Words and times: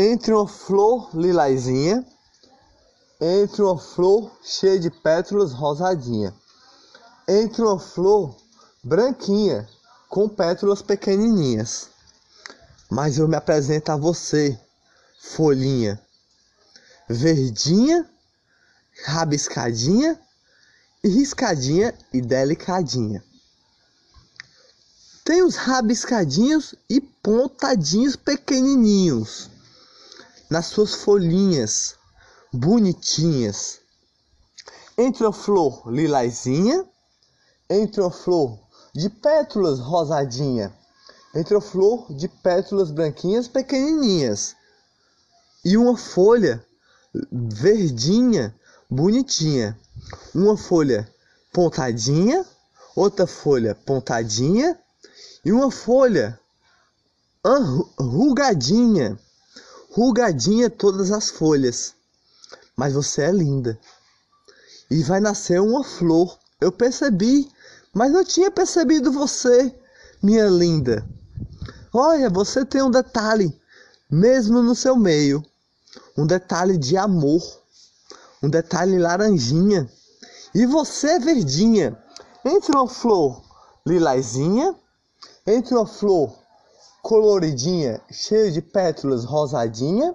entre 0.00 0.32
uma 0.32 0.46
flor 0.46 1.10
lilazinha, 1.12 2.06
entre 3.20 3.62
uma 3.62 3.76
flor 3.76 4.30
cheia 4.44 4.78
de 4.78 4.92
pétalas 4.92 5.52
rosadinha, 5.52 6.32
entre 7.26 7.62
uma 7.62 7.80
flor 7.80 8.36
branquinha 8.84 9.68
com 10.08 10.28
pétalas 10.28 10.82
pequenininhas. 10.82 11.88
Mas 12.88 13.18
eu 13.18 13.26
me 13.26 13.34
apresento 13.34 13.90
a 13.90 13.96
você, 13.96 14.56
folhinha 15.20 16.00
verdinha, 17.08 18.08
rabiscadinha 19.04 20.20
riscadinha 21.02 21.94
e 22.12 22.20
delicadinha. 22.20 23.24
Tem 25.24 25.42
os 25.42 25.56
rabiscadinhos 25.56 26.74
e 26.88 27.00
pontadinhos 27.00 28.14
pequenininhos 28.14 29.48
nas 30.50 30.66
suas 30.66 30.94
folhinhas 30.94 31.96
bonitinhas. 32.52 33.80
Entre 34.96 35.24
a 35.26 35.32
flor 35.32 35.90
lilazinha, 35.90 36.84
entre 37.68 38.02
a 38.02 38.10
flor 38.10 38.58
de 38.94 39.08
pétalas 39.08 39.78
rosadinha, 39.78 40.74
entre 41.34 41.56
a 41.56 41.60
flor 41.60 42.12
de 42.12 42.26
pétalas 42.28 42.90
branquinhas 42.90 43.46
pequenininhas 43.46 44.56
e 45.64 45.76
uma 45.76 45.96
folha 45.96 46.64
verdinha, 47.32 48.54
bonitinha. 48.90 49.78
Uma 50.34 50.56
folha 50.56 51.12
pontadinha, 51.52 52.44
outra 52.96 53.26
folha 53.26 53.74
pontadinha 53.74 54.78
e 55.44 55.52
uma 55.52 55.70
folha 55.70 56.38
rugadinha. 57.98 59.18
Rugadinha 59.90 60.70
todas 60.70 61.10
as 61.10 61.30
folhas. 61.30 61.94
Mas 62.76 62.94
você 62.94 63.22
é 63.22 63.32
linda. 63.32 63.78
E 64.90 65.02
vai 65.02 65.20
nascer 65.20 65.60
uma 65.60 65.84
flor. 65.84 66.38
Eu 66.60 66.72
percebi, 66.72 67.50
mas 67.92 68.12
não 68.12 68.24
tinha 68.24 68.50
percebido 68.50 69.12
você, 69.12 69.74
minha 70.22 70.48
linda. 70.48 71.06
Olha, 71.92 72.28
você 72.28 72.64
tem 72.64 72.82
um 72.82 72.90
detalhe, 72.90 73.56
mesmo 74.10 74.62
no 74.62 74.74
seu 74.74 74.96
meio 74.96 75.44
um 76.16 76.26
detalhe 76.26 76.76
de 76.76 76.96
amor, 76.96 77.42
um 78.42 78.48
detalhe 78.48 78.98
laranjinha. 78.98 79.88
E 80.54 80.66
você, 80.66 81.18
verdinha, 81.18 81.96
entre 82.44 82.76
uma 82.76 82.88
flor 82.88 83.42
lilazinha, 83.86 84.74
entre 85.46 85.74
uma 85.74 85.86
flor 85.86 86.36
coloridinha, 87.02 88.00
cheia 88.10 88.50
de 88.50 88.60
pétalas 88.60 89.24
rosadinha, 89.24 90.14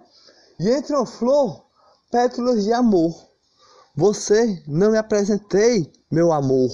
e 0.60 0.70
entre 0.70 0.96
uma 0.96 1.06
flor, 1.06 1.64
pétalas 2.12 2.64
de 2.64 2.72
amor. 2.72 3.16
Você 3.96 4.62
não 4.68 4.92
me 4.92 4.98
apresentei, 4.98 5.92
meu 6.12 6.32
amor. 6.32 6.70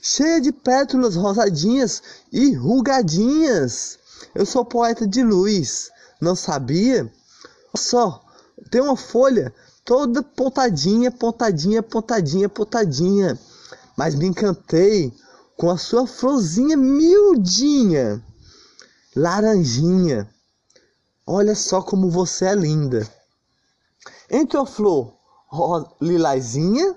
Cheia 0.00 0.40
de 0.40 0.52
pétalas 0.52 1.16
rosadinhas 1.16 2.02
e 2.32 2.52
rugadinhas. 2.54 3.98
Eu 4.34 4.46
sou 4.46 4.64
poeta 4.64 5.06
de 5.06 5.22
luz, 5.22 5.90
não 6.20 6.34
sabia? 6.34 7.10
Só 7.76 8.22
tem 8.70 8.80
uma 8.80 8.96
folha 8.96 9.54
toda 9.84 10.22
pontadinha, 10.22 11.10
pontadinha, 11.10 11.82
pontadinha, 11.82 12.48
pontadinha. 12.48 13.38
Mas 13.96 14.14
me 14.14 14.26
encantei 14.26 15.12
com 15.56 15.70
a 15.70 15.78
sua 15.78 16.06
florzinha 16.06 16.76
miudinha, 16.76 18.22
laranjinha. 19.18 20.32
Olha 21.26 21.54
só 21.54 21.82
como 21.82 22.08
você 22.08 22.46
é 22.46 22.54
linda. 22.54 23.06
Entre 24.30 24.56
a 24.56 24.64
flor 24.64 25.18
lilazinha, 26.00 26.96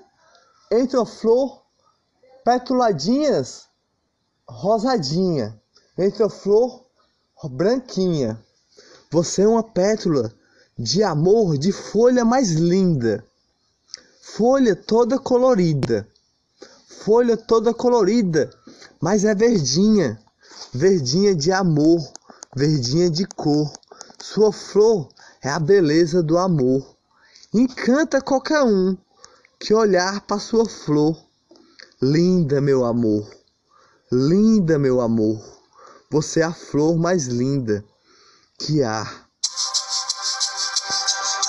entre 0.71 0.99
a 0.99 1.05
flor 1.05 1.63
petuladinhas 2.45 3.67
rosadinha, 4.47 5.59
entre 5.97 6.23
a 6.23 6.29
flor 6.29 6.85
branquinha. 7.49 8.39
Você 9.09 9.41
é 9.41 9.47
uma 9.47 9.63
pétula 9.63 10.31
de 10.77 11.03
amor 11.03 11.57
de 11.57 11.71
folha 11.71 12.23
mais 12.23 12.51
linda, 12.51 13.25
folha 14.21 14.75
toda 14.75 15.17
colorida, 15.17 16.07
folha 17.03 17.35
toda 17.35 17.73
colorida, 17.73 18.49
mas 19.01 19.25
é 19.25 19.33
verdinha, 19.33 20.21
verdinha 20.73 21.35
de 21.35 21.51
amor, 21.51 22.01
verdinha 22.55 23.09
de 23.09 23.25
cor. 23.25 23.71
Sua 24.19 24.51
flor 24.51 25.09
é 25.41 25.49
a 25.49 25.59
beleza 25.59 26.21
do 26.21 26.37
amor. 26.37 26.95
Encanta 27.53 28.21
qualquer 28.21 28.63
um 28.63 28.97
que 29.59 29.73
olhar 29.73 30.21
para 30.21 30.39
sua 30.39 30.65
flor. 30.65 31.17
Linda, 32.01 32.59
meu 32.59 32.83
amor, 32.83 33.29
linda, 34.11 34.79
meu 34.79 35.01
amor, 35.01 35.39
você 36.09 36.39
é 36.39 36.43
a 36.43 36.53
flor 36.53 36.97
mais 36.97 37.27
linda 37.27 37.85
que 38.57 38.81
há. 38.81 39.05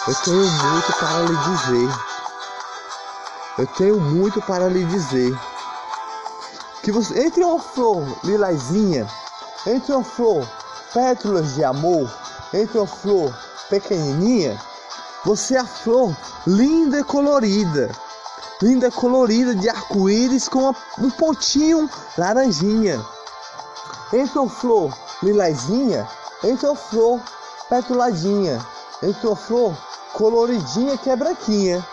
Eu 0.06 0.14
tenho 0.16 0.50
muito 0.50 0.92
para 0.98 1.22
lhe 1.22 1.36
dizer. 1.36 1.88
Eu 3.58 3.66
tenho 3.68 4.00
muito 4.00 4.42
para 4.42 4.68
lhe 4.68 4.84
dizer. 4.84 5.32
Que 6.82 6.90
você, 6.90 7.26
entre 7.26 7.44
uma 7.44 7.60
flor 7.60 8.04
lilazinha, 8.24 9.06
entre 9.66 9.92
uma 9.92 10.02
flor 10.02 10.46
pétalas 10.92 11.54
de 11.54 11.62
amor, 11.62 12.10
entre 12.52 12.78
uma 12.78 12.86
flor 12.86 13.32
pequenininha, 13.70 14.60
você 15.24 15.54
é 15.54 15.60
a 15.60 15.64
flor 15.64 16.16
linda 16.46 16.98
e 16.98 17.04
colorida. 17.04 17.90
Linda 18.60 18.88
e 18.88 18.90
colorida 18.90 19.54
de 19.54 19.68
arco-íris 19.68 20.48
com 20.48 20.74
um 20.98 21.10
pontinho 21.10 21.88
laranjinha. 22.18 23.00
Entre 24.12 24.38
uma 24.38 24.50
flor 24.50 24.92
lilazinha, 25.22 26.08
entre 26.42 26.66
uma 26.66 26.76
flor 26.76 27.20
petuladinha, 27.68 28.60
entre 29.02 29.26
uma 29.26 29.36
flor 29.36 29.76
coloridinha 30.12 30.98
que 30.98 31.08
é 31.08 31.16
branquinha, 31.16 31.86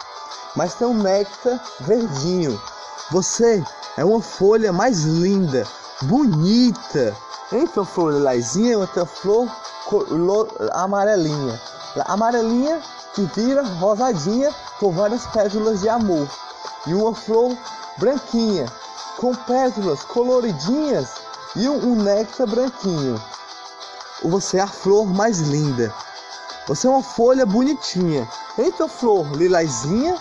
mas 0.55 0.73
tem 0.73 0.87
um 0.87 0.93
néctar 0.93 1.63
verdinho. 1.81 2.59
Você 3.11 3.63
é 3.97 4.05
uma 4.05 4.21
folha 4.21 4.71
mais 4.71 5.03
linda, 5.03 5.67
bonita. 6.03 7.15
Entre 7.51 7.79
a 7.79 7.85
flor 7.85 8.13
lilazinha 8.13 8.73
e 8.73 8.75
outra 8.75 9.05
flor 9.05 9.49
amarelinha. 10.73 11.59
Amarelinha 12.05 12.79
que 13.13 13.23
vira 13.35 13.63
rosadinha 13.63 14.53
com 14.79 14.91
várias 14.91 15.25
pétalas 15.27 15.81
de 15.81 15.89
amor. 15.89 16.27
E 16.85 16.93
uma 16.93 17.13
flor 17.13 17.57
branquinha 17.97 18.67
com 19.17 19.33
pétalas 19.33 20.03
coloridinhas 20.03 21.09
e 21.55 21.67
um, 21.67 21.91
um 21.91 21.95
néctar 21.95 22.47
branquinho. 22.47 23.21
Você 24.23 24.57
é 24.57 24.61
a 24.61 24.67
flor 24.67 25.07
mais 25.07 25.39
linda. 25.39 25.93
Você 26.67 26.85
é 26.87 26.89
uma 26.89 27.03
folha 27.03 27.45
bonitinha. 27.45 28.29
Entre 28.57 28.83
a 28.83 28.87
flor 28.87 29.25
lilazinha, 29.35 30.15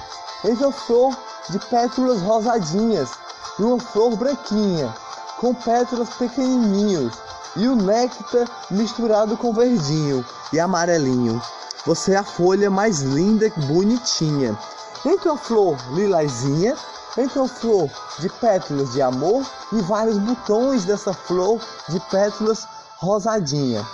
entre 0.44 0.64
a 0.64 0.72
flor 0.72 1.14
de 1.50 1.58
pétalas 1.58 2.22
rosadinhas 2.22 3.10
e 3.58 3.62
uma 3.62 3.78
flor 3.78 4.16
branquinha, 4.16 4.94
com 5.38 5.54
pétalas 5.54 6.10
pequenininhos 6.10 7.14
e 7.56 7.66
o 7.66 7.76
néctar 7.76 8.48
misturado 8.70 9.36
com 9.36 9.52
verdinho 9.52 10.24
e 10.52 10.60
amarelinho. 10.60 11.40
Você 11.86 12.12
é 12.12 12.16
a 12.16 12.24
folha 12.24 12.70
mais 12.70 13.00
linda 13.00 13.46
e 13.46 13.60
bonitinha. 13.66 14.56
Entre 15.04 15.28
a 15.28 15.36
flor 15.36 15.76
lilazinha, 15.92 16.76
entre 17.16 17.40
a 17.40 17.48
flor 17.48 17.90
de 18.18 18.28
pétalas 18.28 18.92
de 18.92 19.02
amor 19.02 19.44
e 19.72 19.80
vários 19.82 20.18
botões 20.18 20.84
dessa 20.84 21.12
flor 21.12 21.60
de 21.88 21.98
pétalas 22.10 22.66
rosadinha. 22.98 23.84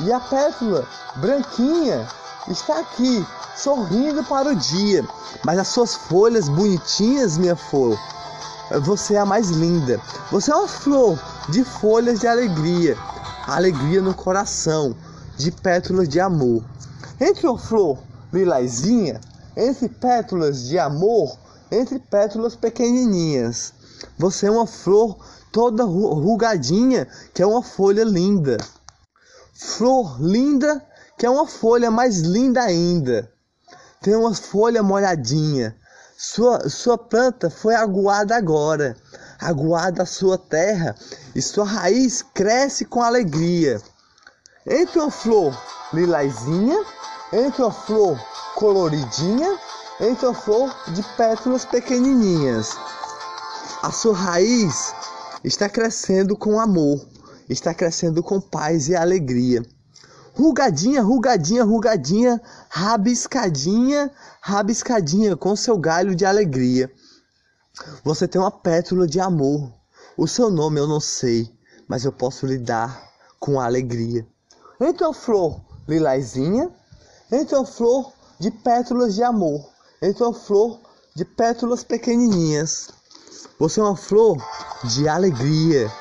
E 0.00 0.12
a 0.12 0.18
pétala 0.20 0.86
branquinha 1.16 2.08
está 2.48 2.80
aqui, 2.80 3.26
sorrindo 3.56 4.24
para 4.24 4.48
o 4.48 4.56
dia. 4.56 5.06
Mas 5.44 5.58
as 5.58 5.68
suas 5.68 5.94
folhas 5.94 6.48
bonitinhas, 6.48 7.36
minha 7.36 7.56
flor, 7.56 7.98
você 8.80 9.14
é 9.14 9.18
a 9.18 9.26
mais 9.26 9.50
linda. 9.50 10.00
Você 10.30 10.50
é 10.50 10.54
uma 10.54 10.68
flor 10.68 11.18
de 11.48 11.64
folhas 11.64 12.20
de 12.20 12.26
alegria, 12.26 12.96
alegria 13.46 14.00
no 14.00 14.14
coração, 14.14 14.96
de 15.36 15.50
pétalas 15.50 16.08
de 16.08 16.20
amor. 16.20 16.64
Entre 17.20 17.46
uma 17.46 17.58
flor 17.58 17.98
lilazinha, 18.32 19.20
entre 19.56 19.88
pétalas 19.88 20.64
de 20.64 20.78
amor, 20.78 21.36
entre 21.70 21.98
pétalas 21.98 22.56
pequenininhas. 22.56 23.72
Você 24.18 24.46
é 24.46 24.50
uma 24.50 24.66
flor 24.66 25.16
toda 25.52 25.84
rugadinha, 25.84 27.06
que 27.32 27.42
é 27.42 27.46
uma 27.46 27.62
folha 27.62 28.04
linda 28.04 28.56
flor 29.62 30.20
linda, 30.20 30.84
que 31.16 31.24
é 31.24 31.30
uma 31.30 31.46
folha 31.46 31.90
mais 31.90 32.20
linda 32.20 32.62
ainda. 32.62 33.30
Tem 34.00 34.16
uma 34.16 34.34
folha 34.34 34.82
molhadinha. 34.82 35.76
Sua, 36.24 36.68
sua 36.68 36.96
planta 36.96 37.50
foi 37.50 37.74
aguada 37.74 38.36
agora. 38.36 38.96
Aguada 39.40 40.04
a 40.04 40.06
sua 40.06 40.38
terra 40.38 40.94
e 41.34 41.42
sua 41.42 41.64
raiz 41.64 42.22
cresce 42.22 42.84
com 42.84 43.02
alegria. 43.02 43.82
Entre 44.64 45.00
uma 45.00 45.10
flor 45.10 45.52
lilazinha, 45.92 46.78
entre 47.32 47.60
uma 47.60 47.72
flor 47.72 48.16
coloridinha, 48.54 49.58
entre 49.98 50.26
uma 50.26 50.34
flor 50.34 50.72
de 50.94 51.02
pétalas 51.16 51.64
pequenininhas. 51.64 52.70
A 53.82 53.90
sua 53.90 54.14
raiz 54.14 54.94
está 55.42 55.68
crescendo 55.68 56.36
com 56.36 56.60
amor, 56.60 57.04
está 57.48 57.74
crescendo 57.74 58.22
com 58.22 58.40
paz 58.40 58.88
e 58.88 58.94
alegria. 58.94 59.60
Rugadinha, 60.34 61.02
rugadinha, 61.02 61.62
rugadinha, 61.62 62.40
rabiscadinha, 62.70 64.10
rabiscadinha 64.40 65.36
com 65.36 65.54
seu 65.54 65.76
galho 65.76 66.14
de 66.14 66.24
alegria. 66.24 66.90
Você 68.02 68.26
tem 68.26 68.40
uma 68.40 68.50
pétala 68.50 69.06
de 69.06 69.20
amor. 69.20 69.70
O 70.16 70.26
seu 70.26 70.50
nome 70.50 70.80
eu 70.80 70.86
não 70.86 71.00
sei, 71.00 71.50
mas 71.86 72.04
eu 72.04 72.12
posso 72.12 72.46
lhe 72.46 72.58
dar 72.58 73.10
com 73.38 73.60
alegria. 73.60 74.26
Uma 74.80 75.12
flor 75.12 75.60
lilazinha, 75.86 76.70
uma 77.30 77.66
flor 77.66 78.12
de 78.38 78.50
pétalas 78.50 79.14
de 79.14 79.22
amor, 79.22 79.68
uma 80.18 80.34
flor 80.34 80.80
de 81.14 81.24
pétalas 81.24 81.84
pequenininhas. 81.84 82.88
Você 83.58 83.80
é 83.80 83.82
uma 83.82 83.96
flor 83.96 84.36
de 84.84 85.08
alegria, 85.08 85.92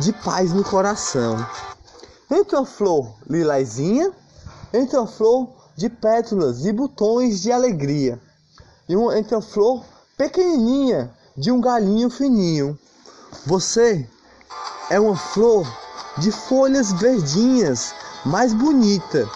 de 0.00 0.12
paz 0.12 0.52
no 0.52 0.64
coração. 0.64 1.36
Entre 2.30 2.56
uma 2.56 2.66
flor 2.66 3.14
lilazinha, 3.28 4.12
entre 4.72 4.96
uma 4.96 5.06
flor 5.06 5.48
de 5.76 5.88
pétalas 5.88 6.64
e 6.64 6.72
botões 6.72 7.40
de 7.40 7.52
alegria. 7.52 8.20
E 8.88 8.96
uma, 8.96 9.16
entre 9.18 9.34
uma 9.34 9.42
flor 9.42 9.84
pequenininha 10.16 11.14
de 11.36 11.52
um 11.52 11.60
galinho 11.60 12.10
fininho. 12.10 12.78
Você 13.44 14.08
é 14.90 14.98
uma 14.98 15.16
flor 15.16 15.66
de 16.18 16.32
folhas 16.32 16.92
verdinhas, 16.92 17.94
mais 18.24 18.52
bonita, 18.52 19.28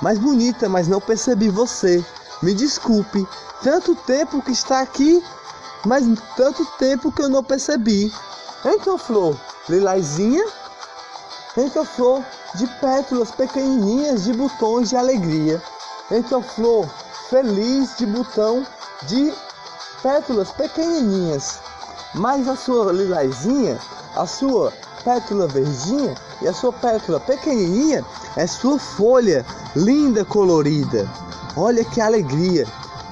mais 0.00 0.18
bonita, 0.18 0.68
mas 0.68 0.88
não 0.88 1.00
percebi 1.00 1.48
você. 1.48 2.04
Me 2.42 2.54
desculpe, 2.54 3.26
tanto 3.62 3.94
tempo 3.94 4.42
que 4.42 4.50
está 4.50 4.80
aqui, 4.80 5.22
mas 5.86 6.04
tanto 6.36 6.64
tempo 6.78 7.12
que 7.12 7.22
eu 7.22 7.28
não 7.28 7.44
percebi. 7.44 8.12
Então, 8.64 8.98
flor 8.98 9.38
lilazinha, 9.68 10.44
flor 11.84 12.24
de 12.54 12.66
pétalas 12.80 13.30
pequenininhas 13.30 14.24
de 14.24 14.32
botões 14.32 14.88
de 14.88 14.96
alegria. 14.96 15.62
Então, 16.10 16.42
flor 16.42 16.88
feliz 17.28 17.96
de 17.96 18.06
botão 18.06 18.66
de 19.04 19.32
pétalas 20.02 20.50
pequenininhas. 20.52 21.60
Mas 22.14 22.48
a 22.48 22.56
sua 22.56 22.92
lilazinha, 22.92 23.78
a 24.16 24.26
sua 24.26 24.72
pétala 25.04 25.46
verdinha 25.46 26.14
e 26.40 26.48
a 26.48 26.52
sua 26.52 26.72
pétala 26.72 27.18
pequenininha 27.20 28.04
é 28.36 28.46
sua 28.46 28.78
folha 28.78 29.44
linda 29.74 30.24
colorida. 30.24 31.08
Olha 31.56 31.84
que 31.84 32.00
alegria, 32.00 32.66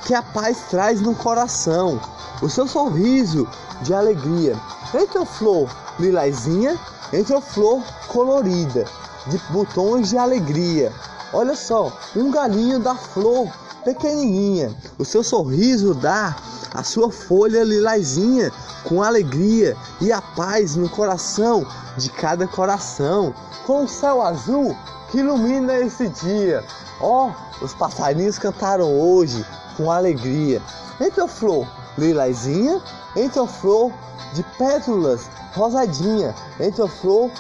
que 0.04 0.14
a 0.14 0.22
paz 0.22 0.58
traz 0.70 1.00
no 1.00 1.14
coração. 1.14 2.00
O 2.43 2.48
seu 2.48 2.66
sorriso 2.66 3.48
de 3.82 3.93
alegria. 3.93 4.56
Entre 4.94 5.19
a 5.19 5.26
flor 5.26 5.69
lilazinha, 5.98 6.78
entre 7.12 7.34
a 7.34 7.40
flor 7.40 7.82
colorida, 8.10 8.84
de 9.28 9.38
botões 9.52 10.10
de 10.10 10.18
alegria. 10.18 10.92
Olha 11.32 11.54
só, 11.54 11.96
um 12.16 12.30
galinho 12.30 12.80
da 12.80 12.94
flor 12.94 13.48
pequenininha. 13.84 14.74
O 14.98 15.04
seu 15.04 15.22
sorriso 15.22 15.94
dá 15.94 16.36
a 16.74 16.82
sua 16.82 17.10
folha 17.10 17.62
lilazinha 17.62 18.52
com 18.84 19.02
alegria 19.02 19.76
e 20.00 20.12
a 20.12 20.20
paz 20.20 20.74
no 20.74 20.88
coração 20.88 21.64
de 21.96 22.10
cada 22.10 22.46
coração, 22.46 23.34
com 23.66 23.84
o 23.84 23.88
céu 23.88 24.22
azul 24.22 24.76
que 25.10 25.18
ilumina 25.18 25.74
esse 25.78 26.08
dia. 26.08 26.64
Ó, 27.00 27.30
oh, 27.30 27.64
os 27.64 27.74
passarinhos 27.74 28.38
cantaram 28.38 29.00
hoje 29.00 29.44
com 29.76 29.90
alegria. 29.90 30.60
Entre 31.00 31.20
a 31.20 31.28
flor 31.28 31.66
lilazinha, 32.00 32.81
a 33.17 33.47
flor 33.47 33.93
de 34.35 34.43
pétalas 34.58 35.29
rosadinha, 35.52 36.35
entre 36.58 36.82
a 36.82 36.88
flor 36.88 37.31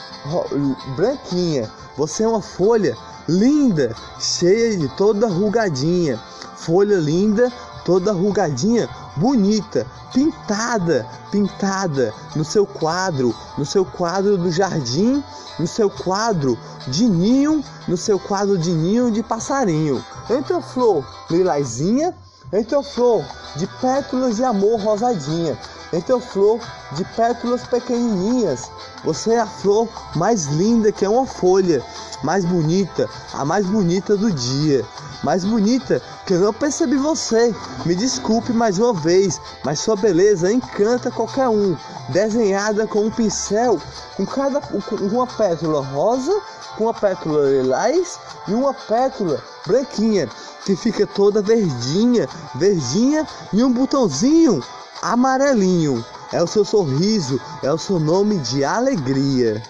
branquinha. 0.96 1.70
Você 1.96 2.22
é 2.22 2.28
uma 2.28 2.42
folha 2.42 2.96
linda, 3.28 3.94
cheia 4.18 4.76
de 4.76 4.88
toda 4.96 5.28
rugadinha. 5.28 6.18
Folha 6.56 6.96
linda, 6.96 7.50
toda 7.84 8.12
rugadinha, 8.12 8.88
bonita, 9.16 9.86
pintada, 10.12 11.06
pintada 11.30 12.12
no 12.36 12.44
seu 12.44 12.66
quadro, 12.66 13.34
no 13.56 13.64
seu 13.64 13.84
quadro 13.84 14.36
do 14.36 14.50
jardim, 14.50 15.22
no 15.58 15.66
seu 15.66 15.88
quadro 15.88 16.58
de 16.88 17.08
ninho, 17.08 17.64
no 17.88 17.96
seu 17.96 18.18
quadro 18.18 18.58
de 18.58 18.72
ninho 18.72 19.10
de 19.10 19.22
passarinho. 19.22 20.04
Entre 20.28 20.54
a 20.54 20.60
flor 20.60 21.04
lilazinha, 21.30 22.14
entre 22.52 22.74
a 22.74 22.82
flor 22.82 23.24
de 23.56 23.66
pétalas 23.80 24.36
de 24.36 24.44
amor 24.44 24.80
rosadinha, 24.80 25.56
entre 25.92 26.12
a 26.12 26.20
flor 26.20 26.60
de 26.92 27.04
pétalas 27.16 27.66
pequenininhas. 27.66 28.70
Você 29.04 29.34
é 29.34 29.40
a 29.40 29.46
flor 29.46 29.88
mais 30.16 30.46
linda 30.46 30.92
que 30.92 31.04
é 31.04 31.08
uma 31.08 31.26
folha, 31.26 31.82
mais 32.22 32.44
bonita, 32.44 33.08
a 33.32 33.44
mais 33.44 33.66
bonita 33.66 34.16
do 34.16 34.32
dia 34.32 34.84
mais 35.22 35.44
bonita 35.44 36.02
que 36.30 36.34
eu 36.34 36.40
não 36.40 36.52
percebi 36.52 36.96
você. 36.96 37.52
Me 37.84 37.92
desculpe 37.92 38.52
mais 38.52 38.78
uma 38.78 38.94
vez, 38.94 39.40
mas 39.64 39.80
sua 39.80 39.96
beleza 39.96 40.52
encanta 40.52 41.10
qualquer 41.10 41.48
um. 41.48 41.76
Desenhada 42.10 42.86
com 42.86 43.06
um 43.06 43.10
pincel, 43.10 43.80
com 44.16 44.24
cada 44.24 44.60
com 44.60 44.94
uma 45.06 45.26
pétala 45.26 45.84
rosa, 45.86 46.40
com 46.76 46.84
uma 46.84 46.94
pétala 46.94 47.50
lilás 47.50 48.20
e 48.46 48.54
uma 48.54 48.72
pétala 48.72 49.42
branquinha, 49.66 50.28
que 50.64 50.76
fica 50.76 51.04
toda 51.04 51.42
verdinha, 51.42 52.28
verdinha 52.54 53.26
e 53.52 53.64
um 53.64 53.72
botãozinho 53.72 54.62
amarelinho. 55.02 56.04
É 56.32 56.40
o 56.40 56.46
seu 56.46 56.64
sorriso, 56.64 57.40
é 57.60 57.72
o 57.72 57.78
seu 57.78 57.98
nome 57.98 58.38
de 58.38 58.62
alegria. 58.62 59.60